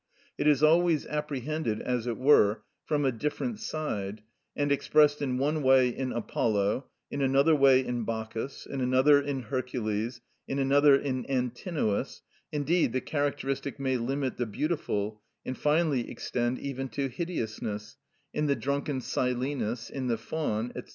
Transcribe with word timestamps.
It 0.35 0.47
is 0.47 0.63
always 0.63 1.05
apprehended, 1.05 1.79
as 1.79 2.07
it 2.07 2.17
were, 2.17 2.63
from 2.85 3.05
a 3.05 3.11
different 3.11 3.59
side, 3.59 4.23
and 4.55 4.71
expressed 4.71 5.21
in 5.21 5.37
one 5.37 5.61
way 5.61 5.89
in 5.89 6.11
Apollo, 6.11 6.87
in 7.11 7.21
another 7.21 7.53
way 7.55 7.85
in 7.85 8.03
Bacchus, 8.03 8.65
in 8.65 8.81
another 8.81 9.21
in 9.21 9.41
Hercules, 9.43 10.19
in 10.47 10.57
another 10.57 10.95
in 10.95 11.23
Antinous; 11.27 12.23
indeed 12.51 12.93
the 12.93 13.01
characteristic 13.01 13.79
may 13.79 13.95
limit 13.97 14.37
the 14.37 14.47
beautiful, 14.47 15.21
and 15.45 15.55
finally 15.55 16.09
extend 16.09 16.57
even 16.57 16.89
to 16.89 17.07
hideousness, 17.07 17.95
in 18.33 18.47
the 18.47 18.55
drunken 18.55 19.01
Silenus, 19.01 19.91
in 19.91 20.07
the 20.07 20.17
Faun, 20.17 20.73
&c. 20.73 20.81